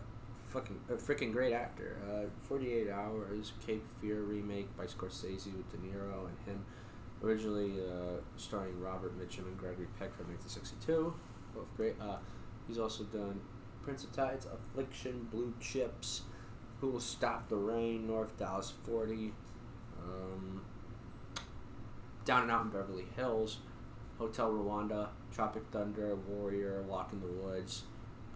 fucking 0.53 0.81
a 0.89 0.95
freaking 0.95 1.33
great 1.33 1.53
actor. 1.53 1.99
Uh, 2.11 2.27
Forty 2.43 2.73
Eight 2.73 2.91
Hours, 2.91 3.53
Cape 3.67 3.85
Fear 4.01 4.23
remake 4.23 4.75
by 4.77 4.85
Scorsese 4.85 5.53
with 5.55 5.71
De 5.71 5.77
Niro 5.79 6.27
and 6.29 6.37
him, 6.47 6.65
originally 7.23 7.73
uh, 7.81 8.21
starring 8.37 8.81
Robert 8.81 9.19
Mitchum 9.19 9.47
and 9.47 9.59
Gregory 9.59 9.87
Peck 9.99 10.15
from 10.17 10.29
1962. 10.29 11.15
Both 11.55 11.77
great. 11.77 11.95
Uh, 12.01 12.17
he's 12.67 12.79
also 12.79 13.05
done 13.05 13.41
Prince 13.83 14.05
of 14.05 14.13
Tides, 14.13 14.47
Affliction, 14.47 15.29
Blue 15.31 15.53
Chips, 15.61 16.23
Who 16.81 16.89
Will 16.91 17.01
Stop 17.01 17.49
the 17.49 17.57
Rain, 17.57 18.07
North 18.07 18.37
Dallas 18.39 18.73
40, 18.85 19.33
um, 20.03 20.63
Down 22.29 22.43
and 22.43 22.51
Out 22.51 22.65
in 22.65 22.69
Beverly 22.69 23.07
Hills, 23.17 23.57
Hotel 24.19 24.51
Rwanda, 24.51 25.09
Tropic 25.35 25.63
Thunder, 25.73 26.15
Warrior, 26.15 26.83
Walk 26.83 27.11
in 27.15 27.21
the 27.21 27.27
Woods, 27.27 27.85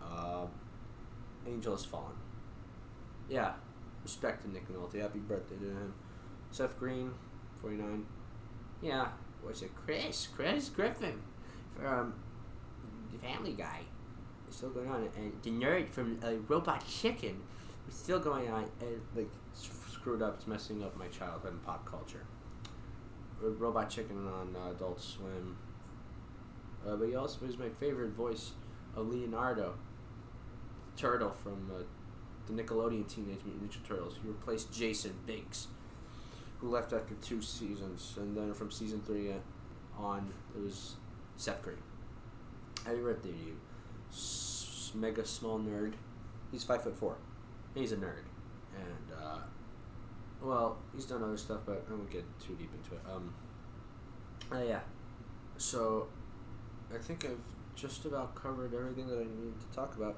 uh, 0.03 0.47
Angel 1.47 1.77
Has 1.77 1.85
Fallen. 1.85 2.17
Yeah, 3.29 3.53
respect 4.03 4.45
to 4.45 4.51
Nick 4.51 4.67
Nolte. 4.73 4.99
Happy 4.99 5.19
birthday 5.19 5.57
to 5.57 5.67
him. 5.67 5.93
Seth 6.51 6.79
Green, 6.79 7.11
49. 7.61 8.07
Yeah, 8.81 9.09
what's 9.43 9.61
it? 9.61 9.73
Chris, 9.77 10.27
Chris 10.27 10.71
Griffin 10.71 11.21
from 11.79 12.15
The 13.13 13.19
Family 13.19 13.53
Guy. 13.53 13.81
It's 14.49 14.57
still 14.57 14.71
going 14.71 14.89
on. 14.89 15.07
And 15.19 15.35
the 15.43 15.51
nerd 15.51 15.91
from 15.91 16.19
uh, 16.25 16.33
Robot 16.49 16.83
Chicken 16.89 17.43
is 17.87 17.95
still 17.95 18.21
going 18.21 18.49
on. 18.49 18.65
And, 18.81 19.03
like, 19.15 19.29
screwed 19.55 20.23
up. 20.23 20.37
It's 20.37 20.47
messing 20.47 20.83
up 20.83 20.97
my 20.97 21.09
childhood 21.09 21.53
and 21.53 21.63
pop 21.63 21.85
culture. 21.85 22.25
Uh, 23.43 23.49
Robot 23.51 23.91
Chicken 23.91 24.27
on 24.29 24.57
uh, 24.57 24.71
Adult 24.71 25.01
Swim. 25.01 25.57
Uh, 26.87 26.97
but 26.97 27.09
he 27.09 27.15
also 27.15 27.45
was 27.47 27.59
my 27.59 27.69
favorite 27.69 28.11
voice 28.11 28.53
of 28.97 29.09
Leonardo, 29.09 29.75
Turtle 30.97 31.31
from 31.43 31.71
uh, 31.75 31.83
the 32.47 32.53
Nickelodeon 32.63 33.07
Teenage 33.09 33.41
Mutant 33.45 33.71
Ninja 33.71 33.87
Turtles. 33.87 34.19
He 34.23 34.29
replaced 34.29 34.73
Jason 34.73 35.15
Biggs, 35.27 35.69
who 36.59 36.69
left 36.71 36.93
after 36.93 37.15
two 37.23 37.41
seasons, 37.41 38.15
and 38.17 38.37
then 38.37 38.53
from 38.53 38.71
season 38.71 39.01
three 39.07 39.31
uh, 39.31 39.37
on, 39.97 40.33
it 40.57 40.63
was 40.63 40.97
Seth 41.37 41.63
Green. 41.63 41.77
Happy 42.85 42.99
birthday 42.99 43.31
to 43.31 43.37
you, 43.37 43.57
S- 44.11 44.91
mega 44.95 45.25
small 45.25 45.59
nerd. 45.61 45.93
He's 46.51 46.65
five 46.65 46.83
foot 46.83 46.97
four. 46.97 47.17
He's 47.75 47.93
a 47.93 47.97
nerd, 47.97 48.25
and 48.75 49.17
uh, 49.17 49.39
well, 50.43 50.79
he's 50.95 51.07
done 51.07 51.23
other 51.23 51.37
stuff, 51.37 51.61
but 51.65 51.85
I 51.89 51.93
won't 51.93 52.11
get 52.11 52.25
too 52.41 52.55
deep 52.55 52.71
into 52.75 52.95
it. 52.95 53.01
Um, 53.11 53.33
uh, 54.51 54.63
yeah. 54.63 54.81
So, 55.57 56.09
I 56.95 56.99
think 56.99 57.25
I've 57.25 57.39
just 57.77 58.05
about 58.05 58.35
covered 58.35 58.75
everything 58.75 59.07
that 59.09 59.17
I 59.17 59.25
needed 59.25 59.61
to 59.61 59.77
talk 59.77 59.97
about. 59.97 60.17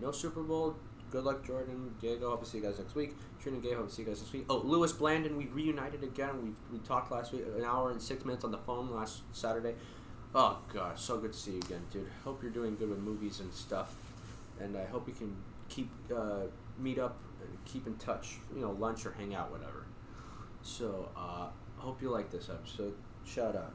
No 0.00 0.12
Super 0.12 0.42
Bowl. 0.42 0.76
Good 1.10 1.24
luck, 1.24 1.44
Jordan. 1.44 1.94
Diego. 2.00 2.30
Hope 2.30 2.44
to 2.44 2.48
see 2.48 2.58
you 2.58 2.64
guys 2.64 2.78
next 2.78 2.94
week. 2.94 3.16
Trina 3.40 3.58
Gay. 3.58 3.72
Hope 3.74 3.88
to 3.88 3.94
see 3.94 4.02
you 4.02 4.08
guys 4.08 4.20
next 4.20 4.32
week. 4.32 4.44
Oh, 4.48 4.58
Lewis 4.58 4.92
Blandon. 4.92 5.36
We 5.36 5.46
reunited 5.46 6.02
again. 6.02 6.42
We 6.42 6.78
we 6.78 6.84
talked 6.84 7.10
last 7.10 7.32
week, 7.32 7.44
an 7.56 7.64
hour 7.64 7.90
and 7.90 8.00
six 8.00 8.24
minutes 8.24 8.44
on 8.44 8.50
the 8.50 8.58
phone 8.58 8.90
last 8.90 9.22
Saturday. 9.32 9.74
Oh 10.34 10.58
God, 10.72 10.98
so 10.98 11.18
good 11.18 11.32
to 11.32 11.38
see 11.38 11.52
you 11.52 11.58
again, 11.58 11.80
dude. 11.90 12.06
Hope 12.24 12.42
you're 12.42 12.52
doing 12.52 12.76
good 12.76 12.90
with 12.90 12.98
movies 12.98 13.40
and 13.40 13.52
stuff, 13.52 13.94
and 14.60 14.76
I 14.76 14.84
hope 14.84 15.06
we 15.06 15.14
can 15.14 15.34
keep 15.70 15.90
uh, 16.14 16.42
meet 16.78 16.98
up 16.98 17.18
keep 17.64 17.86
in 17.86 17.96
touch. 17.96 18.36
You 18.54 18.62
know, 18.62 18.70
lunch 18.72 19.06
or 19.06 19.12
hang 19.12 19.34
out, 19.34 19.50
whatever. 19.50 19.86
So, 20.62 21.10
uh, 21.16 21.48
I 21.78 21.80
hope 21.80 22.02
you 22.02 22.10
like 22.10 22.30
this 22.30 22.48
episode. 22.48 22.94
Shout 23.24 23.56
out. 23.56 23.74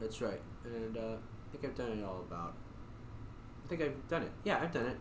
That's 0.00 0.20
right, 0.20 0.40
and 0.64 0.96
uh, 0.96 1.00
I 1.00 1.52
think 1.52 1.64
I've 1.64 1.74
done 1.74 1.98
it 1.98 2.04
all 2.04 2.24
about. 2.26 2.54
I 3.64 3.68
think 3.68 3.82
I've 3.82 4.08
done 4.08 4.22
it. 4.22 4.32
Yeah, 4.44 4.60
I've 4.62 4.72
done 4.72 4.86
it. 4.86 4.96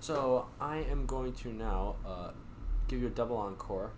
So 0.00 0.46
I 0.60 0.78
am 0.78 1.06
going 1.06 1.32
to 1.34 1.52
now 1.52 1.96
uh, 2.06 2.30
give 2.88 3.00
you 3.00 3.06
a 3.06 3.10
double 3.10 3.36
encore 3.36 3.92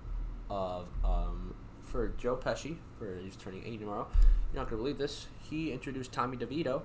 of 0.49 0.87
um, 1.05 1.55
for 1.83 2.09
Joe 2.17 2.37
Pesci, 2.37 2.77
for 2.99 3.19
he's 3.23 3.37
turning 3.37 3.65
80 3.65 3.79
tomorrow. 3.79 4.07
You're 4.53 4.63
not 4.63 4.71
gonna 4.71 4.81
believe 4.81 4.99
this. 4.99 5.27
He 5.51 5.73
introduced 5.73 6.13
Tommy 6.13 6.37
DeVito, 6.37 6.83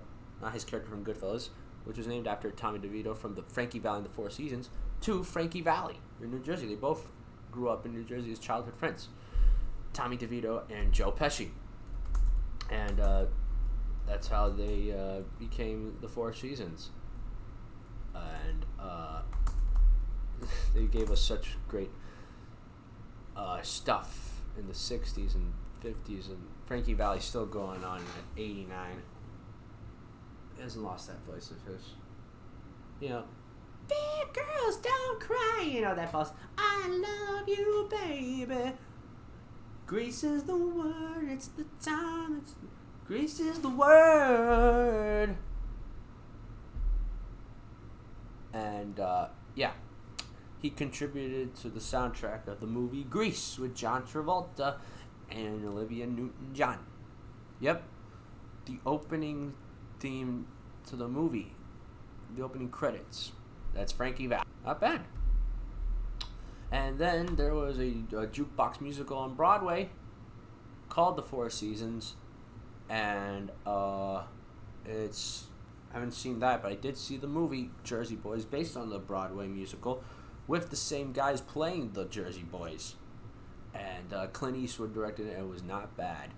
his 0.52 0.66
character 0.66 0.90
from 0.90 1.06
Goodfellas, 1.06 1.50
which 1.86 1.98
was 1.98 2.08
named 2.08 2.28
after 2.28 2.52
Tommy 2.52 2.80
DeVito 2.80 3.16
from 3.16 3.36
the 3.36 3.44
Frankie 3.44 3.80
Valli 3.80 3.98
and 3.98 4.06
the 4.06 4.10
Four 4.10 4.30
Seasons, 4.30 4.70
to 5.04 5.22
Frankie 5.24 5.62
Valli 5.62 6.00
in 6.22 6.32
New 6.32 6.40
Jersey. 6.40 6.66
They 6.66 6.76
both 6.76 7.12
grew 7.52 7.70
up 7.70 7.86
in 7.86 7.94
New 7.94 8.04
Jersey 8.04 8.32
as 8.32 8.40
childhood 8.40 8.78
friends. 8.78 9.10
Tommy 9.92 10.18
DeVito 10.18 10.64
and 10.72 10.92
Joe 10.92 11.12
Pesci, 11.12 11.50
and 12.72 13.00
uh, 13.00 13.26
that's 14.08 14.28
how 14.28 14.50
they 14.50 14.92
uh, 14.92 15.22
became 15.38 15.98
the 16.02 16.08
Four 16.08 16.34
Seasons. 16.34 16.90
And 18.16 18.66
uh, 18.80 19.22
they 20.76 20.86
gave 20.86 21.12
us 21.12 21.22
such 21.22 21.58
great 21.68 21.92
uh, 23.36 23.62
stuff 23.62 24.42
in 24.58 24.68
the 24.68 24.74
60s 24.74 25.36
and 25.36 25.54
50s, 25.84 26.30
and 26.30 26.42
Frankie 26.66 26.94
Valli's 26.94 27.26
still 27.26 27.46
going 27.46 27.84
on 27.84 28.00
at 28.00 28.42
89. 28.42 29.02
He 30.56 30.62
hasn't 30.62 30.84
lost 30.84 31.08
that 31.08 31.20
voice 31.26 31.52
of 31.52 31.62
his. 31.72 31.82
You 33.00 33.10
know, 33.10 33.24
big 33.88 34.34
girls 34.34 34.78
don't 34.78 35.20
cry. 35.20 35.70
You 35.70 35.82
know 35.82 35.96
that 35.96 36.12
false, 36.12 36.32
I 36.58 36.88
love 36.88 37.48
you, 37.48 37.90
baby. 37.90 38.74
Grease 39.86 40.24
is 40.24 40.44
the 40.44 40.58
word, 40.58 41.28
it's 41.30 41.48
the 41.48 41.66
time, 41.84 42.38
it's. 42.42 42.56
Grease 43.06 43.40
is 43.42 43.60
the 43.60 43.70
word. 43.70 45.36
And, 48.54 49.00
uh, 49.00 49.28
yeah. 49.56 49.72
He 50.62 50.70
contributed 50.70 51.56
to 51.56 51.70
the 51.70 51.82
soundtrack 51.82 52.48
of 52.48 52.62
the 52.62 52.68
movie 52.68 53.04
Grease 53.04 53.60
with 53.60 53.76
John 53.76 54.04
Travolta 54.04 54.78
and 55.30 55.66
Olivia 55.66 56.08
Newton 56.08 56.54
John. 56.54 56.80
Yep. 57.60 57.84
The 58.66 58.80
opening 58.86 59.54
theme 60.00 60.48
to 60.88 60.96
the 60.96 61.10
movie. 61.10 61.54
The 62.38 62.44
opening 62.44 62.70
credits. 62.70 63.34
That's 63.74 63.92
Frankie 63.92 64.28
Val. 64.28 64.44
Not 64.66 64.80
bad. 64.82 65.02
And 66.72 66.98
then 66.98 67.36
there 67.36 67.54
was 67.54 67.78
a, 67.80 67.90
a 68.16 68.28
jukebox 68.28 68.82
musical 68.82 69.18
on 69.18 69.36
Broadway 69.36 69.90
called 70.90 71.16
The 71.18 71.22
Four 71.22 71.50
Seasons. 71.50 72.16
And 72.90 73.52
uh, 73.66 74.24
it's. 74.86 75.46
I 75.92 75.96
haven't 75.96 76.14
seen 76.14 76.40
that, 76.40 76.64
but 76.64 76.72
I 76.72 76.76
did 76.76 76.98
see 76.98 77.18
the 77.18 77.28
movie 77.28 77.70
Jersey 77.84 78.16
Boys 78.16 78.46
based 78.46 78.76
on 78.76 78.90
the 78.90 78.98
Broadway 78.98 79.48
musical 79.48 80.04
with 80.48 80.72
the 80.72 80.76
same 80.76 81.14
guys 81.14 81.40
playing 81.40 81.92
the 81.94 82.06
Jersey 82.06 82.42
Boys. 82.44 82.96
and 83.76 84.12
uh, 84.14 84.28
Clint 84.28 84.58
Eastwood 84.58 84.94
directed 84.94 85.28
it. 85.28 85.34
and 85.38 85.42
It 85.46 85.50
was 85.50 85.64
not 85.64 85.96
bad. 85.96 86.32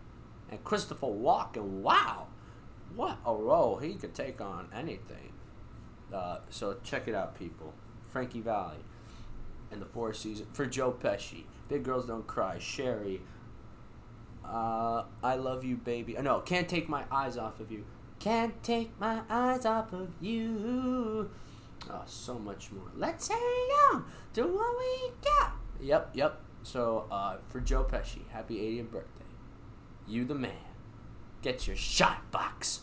And 0.52 0.64
Christopher 0.64 1.08
Walken, 1.08 1.82
wow, 1.82 2.28
what 2.96 3.18
a 3.26 3.34
role 3.34 3.78
he 3.78 3.96
could 3.96 4.14
take 4.14 4.42
on 4.42 4.68
anything. 4.74 5.32
Uh, 6.14 6.40
so 6.50 6.78
check 6.84 7.08
it 7.08 7.16
out, 7.16 7.38
people. 7.38 7.74
Frankie 8.10 8.42
Valli 8.42 8.78
and 9.72 9.82
the 9.82 9.86
Four 9.86 10.14
Seasons 10.14 10.48
for 10.54 10.66
Joe 10.66 10.92
Pesci. 10.92 11.44
Big 11.68 11.84
Girls 11.84 12.06
Don't 12.08 12.28
Cry. 12.28 12.58
Sherry. 12.60 13.22
Uh, 14.44 15.04
I 15.24 15.36
love 15.36 15.64
you, 15.64 15.76
baby. 15.76 16.18
Uh, 16.18 16.22
no, 16.22 16.40
can't 16.40 16.70
take 16.70 16.88
my 16.88 17.04
eyes 17.12 17.38
off 17.38 17.60
of 17.60 17.72
you. 17.72 17.86
Can't 18.20 18.62
take 18.64 18.98
my 19.00 19.22
eyes 19.30 19.66
off 19.66 19.92
of 19.92 20.10
you. 20.22 21.30
Oh, 21.90 22.04
so 22.06 22.40
much 22.40 22.72
more. 22.72 22.92
Let's 22.96 23.28
hang 23.28 23.40
on 23.92 24.06
to 24.34 24.44
what 24.44 24.78
we 24.78 25.12
got. 25.24 25.54
Yep, 25.82 26.12
yep. 26.14 26.40
So, 26.64 27.06
uh, 27.12 27.38
for 27.50 27.60
Joe 27.60 27.84
Pesci, 27.84 28.28
happy 28.32 28.56
80th 28.58 28.92
birthday. 28.92 29.26
You 30.08 30.26
the 30.26 30.36
man. 30.36 30.52
Get 31.42 31.68
your 31.68 31.76
shot 31.76 32.32
box. 32.32 32.82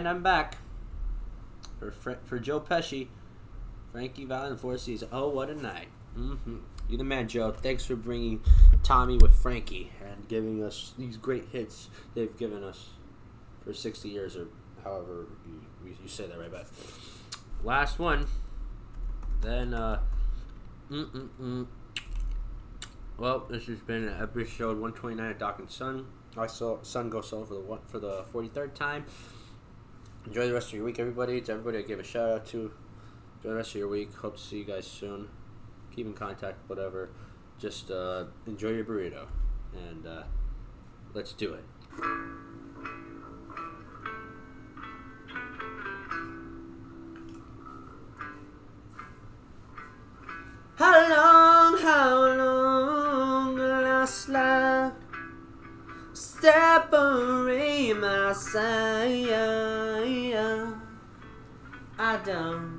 And 0.00 0.08
I'm 0.08 0.22
back 0.22 0.56
for 1.78 1.90
for 2.24 2.38
Joe 2.38 2.58
Pesci, 2.58 3.08
Frankie 3.92 4.24
Valli, 4.24 4.52
and 4.52 4.58
Four 4.58 4.78
Seasons. 4.78 5.10
Oh, 5.12 5.28
what 5.28 5.50
a 5.50 5.54
night! 5.54 5.88
Mm-hmm. 6.16 6.56
You're 6.88 6.96
the 6.96 7.04
man, 7.04 7.28
Joe. 7.28 7.52
Thanks 7.52 7.84
for 7.84 7.96
bringing 7.96 8.40
Tommy 8.82 9.18
with 9.18 9.34
Frankie 9.42 9.92
and 10.02 10.26
giving 10.26 10.64
us 10.64 10.94
these 10.96 11.18
great 11.18 11.48
hits 11.52 11.90
they've 12.14 12.34
given 12.38 12.64
us 12.64 12.92
for 13.62 13.74
60 13.74 14.08
years, 14.08 14.36
or 14.36 14.46
however 14.82 15.26
you, 15.44 15.94
you 16.02 16.08
say 16.08 16.26
that 16.26 16.38
right. 16.38 16.50
But 16.50 16.66
last 17.62 17.98
one, 17.98 18.26
then. 19.42 19.74
uh. 19.74 20.00
Well, 23.18 23.40
this 23.50 23.66
has 23.66 23.80
been 23.80 24.08
episode 24.08 24.80
129 24.80 25.32
of 25.32 25.38
Doc 25.38 25.58
and 25.58 25.70
Son. 25.70 26.06
I 26.38 26.46
saw 26.46 26.80
Sun 26.80 27.10
go 27.10 27.20
solo 27.20 27.44
for 27.44 27.52
the 27.52 27.60
one, 27.60 27.80
for 27.86 27.98
the 27.98 28.24
43rd 28.32 28.72
time 28.72 29.04
enjoy 30.26 30.46
the 30.46 30.54
rest 30.54 30.68
of 30.68 30.74
your 30.74 30.84
week, 30.84 30.98
everybody. 30.98 31.40
To 31.40 31.52
everybody 31.52 31.78
I 31.78 31.82
gave 31.82 31.98
a 31.98 32.04
shout 32.04 32.30
out 32.30 32.46
to, 32.46 32.72
enjoy 33.38 33.50
the 33.50 33.54
rest 33.54 33.70
of 33.70 33.76
your 33.76 33.88
week. 33.88 34.14
Hope 34.14 34.36
to 34.36 34.42
see 34.42 34.58
you 34.58 34.64
guys 34.64 34.86
soon. 34.86 35.28
Keep 35.94 36.06
in 36.06 36.12
contact, 36.14 36.58
whatever. 36.68 37.10
Just 37.58 37.90
uh, 37.90 38.24
enjoy 38.46 38.70
your 38.70 38.84
burrito, 38.84 39.26
and 39.74 40.06
uh, 40.06 40.22
let's 41.14 41.32
do 41.32 41.54
it. 41.54 41.64
How 50.76 51.10
long, 51.10 51.78
how 51.82 52.36
long 52.36 53.54
will 53.54 53.84
I 53.84 54.06
slide? 54.06 54.92
Separate 56.14 57.92
my 58.00 58.32
side. 58.32 59.79
I 62.20 62.22
don't. 62.22 62.76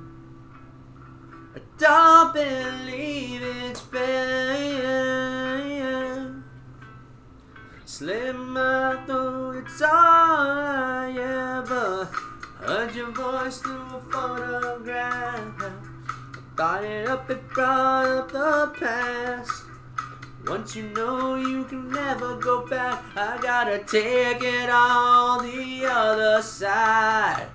I 1.56 1.60
don't 1.76 2.32
believe 2.32 3.42
it's 3.42 3.80
bad. 3.80 4.12
Slit 7.84 8.36
my 8.36 9.02
throat, 9.04 9.64
it's 9.66 9.82
all 9.82 9.90
I 9.90 11.10
ever 11.18 12.04
heard 12.60 12.94
your 12.94 13.10
voice 13.10 13.58
through 13.58 13.96
a 13.96 14.00
photograph. 14.12 15.72
Thought 16.56 16.84
it 16.84 17.08
up, 17.08 17.28
it 17.28 17.48
brought 17.48 18.06
up 18.06 18.30
the 18.30 18.72
past. 18.78 19.64
Once 20.46 20.76
you 20.76 20.84
know 20.90 21.34
you 21.34 21.64
can 21.64 21.90
never 21.90 22.36
go 22.36 22.64
back, 22.68 23.02
I 23.16 23.40
gotta 23.42 23.80
take 23.80 24.40
it 24.40 24.70
on 24.70 25.44
the 25.44 25.84
other 25.86 26.40
side. 26.42 27.48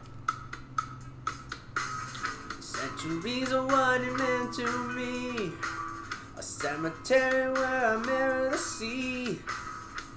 Centuries 3.07 3.53
of 3.53 3.65
what 3.67 4.01
it 4.01 4.11
meant 4.17 4.53
to 4.55 4.67
me. 4.89 5.53
A 6.37 6.43
cemetery 6.43 7.49
where 7.53 7.65
I 7.65 7.95
mirror 7.95 8.49
the 8.49 8.57
sea. 8.57 9.39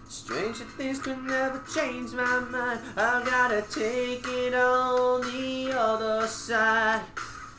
Stranger 0.09 0.65
things 0.77 0.99
could 0.99 1.23
never 1.23 1.63
change 1.73 2.13
my 2.15 2.41
mind. 2.41 2.81
I 2.97 3.23
gotta 3.25 3.63
take 3.71 4.27
it 4.27 4.55
on 4.55 5.21
the 5.21 5.73
other 5.73 6.27
side. 6.27 7.03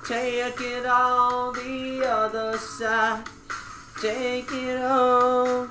Take 0.05 0.59
it 0.59 0.85
on 0.85 1.53
the 1.53 2.05
other 2.05 2.57
side. 2.57 3.23
Take 4.01 4.51
it 4.51 4.81
on. 4.81 5.69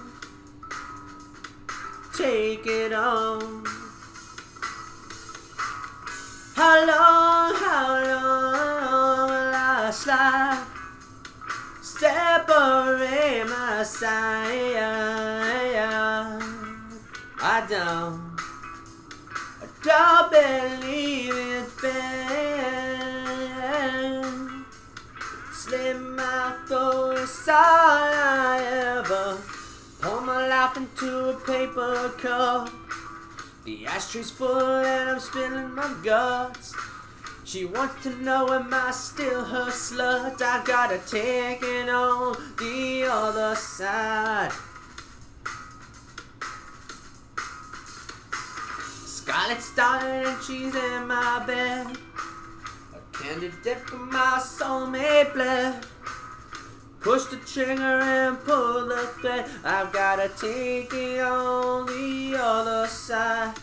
Take 2.17 2.67
it 2.67 2.95
on. 2.95 3.67
How 6.57 6.87
long, 6.87 7.55
how 7.55 8.05
long 8.05 8.90
slide? 10.01 10.65
Separate 11.83 13.45
my 13.47 13.83
side. 13.83 14.51
I 17.43 17.67
don't, 17.69 18.21
I 19.61 19.67
don't 19.83 20.31
believe 20.33 21.35
it's 21.35 21.75
bad. 21.83 22.81
Slit 25.53 26.01
my 26.01 26.55
throat, 26.67 27.19
it's 27.19 27.49
all 27.49 27.57
I 27.57 28.63
ever. 28.97 29.39
Pour 30.01 30.21
my 30.23 30.47
life 30.49 30.77
into 30.79 31.31
a 31.31 31.35
paper 31.41 32.11
cup. 32.17 32.71
The 33.65 33.87
ashtray's 33.87 34.31
full 34.31 34.81
and 34.85 35.11
I'm 35.11 35.21
spilling 35.21 35.75
my 35.75 35.95
guts. 36.03 36.75
She 37.51 37.65
wants 37.65 38.05
to 38.05 38.11
know 38.23 38.47
am 38.51 38.73
I 38.73 38.93
still 38.93 39.45
her 39.45 39.73
slut? 39.73 40.41
I 40.41 40.63
gotta 40.65 40.99
take 40.99 41.61
it 41.61 41.89
on 41.89 42.37
the 42.57 43.09
other 43.11 43.57
side. 43.57 44.53
Scarlet 49.05 49.61
started 49.61 50.29
and 50.29 50.43
she's 50.45 50.77
in 50.77 51.09
my 51.09 51.43
bed. 51.45 51.89
A 52.95 53.19
candidate 53.19 53.81
for 53.81 53.97
my 53.97 54.39
soulmate 54.41 55.35
blood. 55.35 55.85
Push 57.01 57.25
the 57.33 57.37
trigger 57.39 57.83
and 57.83 58.39
pull 58.45 58.87
the 58.87 59.09
thread. 59.19 59.51
I've 59.65 59.93
gotta 59.93 60.29
take 60.41 60.95
it 60.95 61.21
on 61.21 61.87
the 61.87 62.37
other 62.39 62.87
side. 62.87 63.55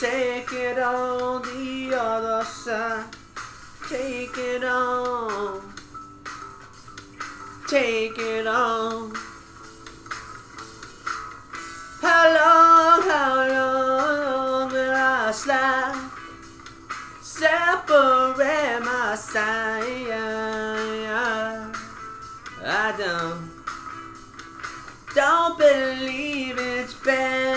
Take 0.00 0.50
it 0.54 0.78
on 0.78 1.42
the 1.42 1.94
other 1.94 2.42
side. 2.42 3.04
Take 3.86 4.38
it 4.38 4.64
on. 4.64 5.74
Take 7.68 8.18
it 8.18 8.46
on. 8.46 9.12
How 12.00 12.24
long, 12.38 13.02
how 13.10 13.46
long 13.46 14.72
will 14.72 14.94
I 14.94 15.32
slide? 15.32 16.10
Separate 17.20 18.80
my 18.82 19.14
side. 19.16 19.90
I 22.64 22.94
don't, 22.96 23.50
don't 25.14 25.58
believe 25.58 26.56
it's 26.58 26.94
bad. 26.94 27.49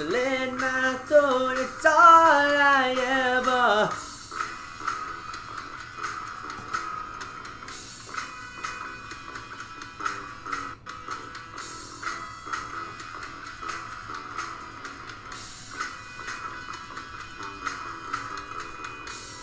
Slit 0.00 0.54
my 0.54 0.98
throat, 1.04 1.58
it's 1.58 1.84
all 1.84 1.92
I 1.92 2.94
ever. 2.96 3.90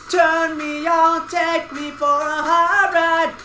Turn 0.09 0.57
me 0.57 0.87
on, 0.87 1.29
take 1.29 1.71
me 1.71 1.91
for 1.91 2.05
a 2.07 2.41
hot 2.41 2.91
ride. 2.95 3.35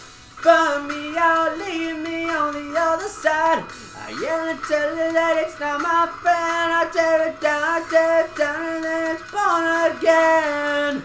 Burn 0.42 0.88
me 0.88 1.14
out, 1.18 1.59
leave 1.59 1.98
me 1.98 2.31
on 2.31 2.55
the 2.55 2.81
other 2.81 3.09
side. 3.09 3.82
Yell 4.20 4.48
and 4.48 4.62
tell 4.64 4.90
you 4.90 5.12
that 5.12 5.37
it's 5.38 5.59
not 5.59 5.81
my 5.81 6.07
friend. 6.20 6.72
I 6.72 6.85
tear 6.92 7.29
it 7.29 7.40
down, 7.40 7.62
I 7.62 7.81
tear 7.88 8.25
it 8.25 8.37
down, 8.37 8.62
and 8.62 8.85
then 8.85 9.16
it's 9.16 9.31
born 9.31 9.64
again. 9.96 11.03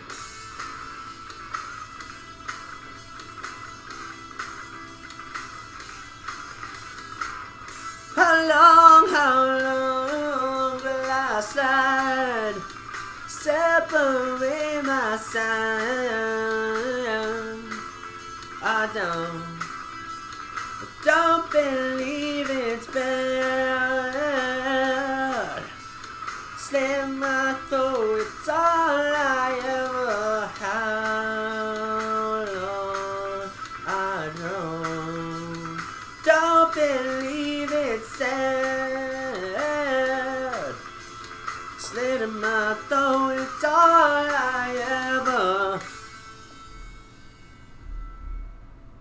How 8.15 8.35
long, 8.51 9.07
how 9.13 9.45
long 9.45 10.81
will 10.83 11.11
I 11.11 11.39
slide? 11.41 12.55
Separate 13.27 14.83
my 14.83 15.17
side. 15.17 16.27
I 18.69 18.89
don't, 18.93 19.46